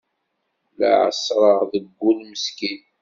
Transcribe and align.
La 0.79 0.91
εeṣreɣ 1.07 1.59
de 1.71 1.79
ul 2.07 2.17
meskin. 2.31 2.81